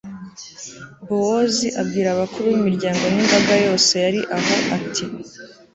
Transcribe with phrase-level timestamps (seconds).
[1.07, 5.03] bowozi abwira abakuru b'imiryango n'imbaga yose yari aho, ati